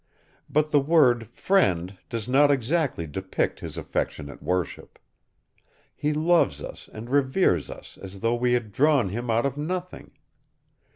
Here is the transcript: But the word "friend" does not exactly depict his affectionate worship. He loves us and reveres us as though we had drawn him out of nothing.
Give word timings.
But 0.49 0.71
the 0.71 0.79
word 0.79 1.27
"friend" 1.27 1.95
does 2.09 2.27
not 2.27 2.49
exactly 2.49 3.05
depict 3.05 3.59
his 3.59 3.77
affectionate 3.77 4.41
worship. 4.41 4.97
He 5.95 6.11
loves 6.11 6.59
us 6.59 6.89
and 6.91 7.07
reveres 7.07 7.69
us 7.69 7.99
as 8.01 8.21
though 8.21 8.33
we 8.33 8.53
had 8.53 8.71
drawn 8.71 9.09
him 9.09 9.29
out 9.29 9.45
of 9.45 9.57
nothing. 9.57 10.09